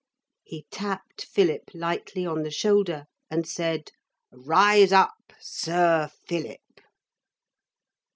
He 0.43 0.65
tapped 0.71 1.21
Philip 1.25 1.69
lightly 1.75 2.25
on 2.25 2.41
the 2.41 2.49
shoulder 2.49 3.05
and 3.29 3.47
said, 3.47 3.91
'Rise 4.31 4.91
up, 4.91 5.31
Sir 5.39 6.09
Philip!' 6.27 6.81